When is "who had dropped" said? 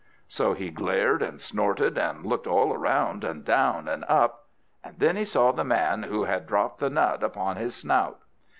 6.01-6.79